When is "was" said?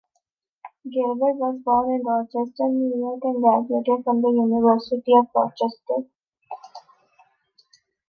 1.35-1.59